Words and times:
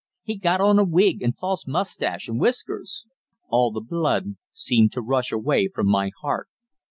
He'd 0.23 0.41
got 0.41 0.59
on 0.61 0.79
a 0.79 0.83
wig 0.83 1.21
and 1.21 1.37
false 1.37 1.67
moustache 1.67 2.27
and 2.27 2.39
whiskers." 2.39 3.05
All 3.49 3.71
the 3.71 3.81
blood 3.81 4.35
seemed 4.51 4.93
to 4.93 4.99
rush 5.03 5.31
away 5.31 5.69
from 5.71 5.85
my 5.87 6.09
heart. 6.23 6.49